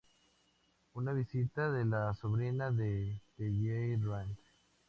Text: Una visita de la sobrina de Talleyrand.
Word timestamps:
Una 0.95 1.13
visita 1.13 1.71
de 1.71 1.85
la 1.85 2.15
sobrina 2.15 2.71
de 2.71 3.21
Talleyrand. 3.37 4.35